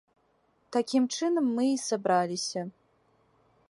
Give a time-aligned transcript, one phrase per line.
[0.77, 2.61] Такім чынам мы і сабраліся.